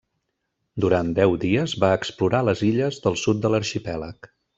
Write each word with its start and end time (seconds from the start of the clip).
Durant 0.85 1.11
deu 1.19 1.35
dies 1.43 1.75
va 1.83 1.91
explorar 1.97 2.39
les 2.47 2.63
illes 2.69 2.99
del 3.05 3.19
sud 3.25 3.45
de 3.45 3.53
l'arxipèlag. 3.55 4.31